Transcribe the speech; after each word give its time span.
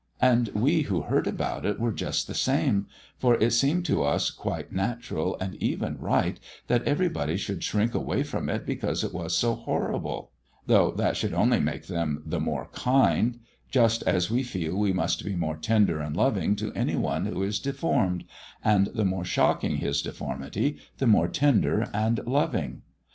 And 0.19 0.47
we 0.55 0.81
who 0.81 1.03
heard 1.03 1.27
about 1.27 1.63
it 1.63 1.79
were 1.79 1.91
just 1.91 2.25
the 2.25 2.33
same, 2.33 2.87
for 3.19 3.35
it 3.35 3.51
seemed 3.53 3.85
to 3.85 4.01
us 4.01 4.31
quite 4.31 4.71
natural 4.71 5.37
and 5.39 5.53
even 5.61 5.99
right 5.99 6.39
that 6.65 6.83
everybody 6.87 7.37
should 7.37 7.63
shrink 7.63 7.93
away 7.93 8.23
from 8.23 8.49
it 8.49 8.65
because 8.65 9.03
it 9.03 9.13
was 9.13 9.37
so 9.37 9.53
horrible; 9.53 10.31
though 10.65 10.89
that 10.89 11.17
should 11.17 11.35
only 11.35 11.59
make 11.59 11.85
them 11.85 12.23
the 12.25 12.39
more 12.39 12.67
kind; 12.73 13.41
just 13.69 14.01
as 14.07 14.31
we 14.31 14.41
feel 14.41 14.75
we 14.75 14.91
must 14.91 15.23
be 15.23 15.35
more 15.35 15.55
tender 15.57 15.99
and 15.99 16.17
loving 16.17 16.55
to 16.55 16.73
any 16.73 16.95
one 16.95 17.27
who 17.27 17.43
is 17.43 17.59
deformed, 17.59 18.23
and 18.65 18.87
the 18.95 19.05
more 19.05 19.23
shocking 19.23 19.75
his 19.75 20.01
deformity 20.01 20.79
the 20.97 21.05
more 21.05 21.27
tender 21.27 21.87
and 21.93 22.25
loving. 22.25 22.81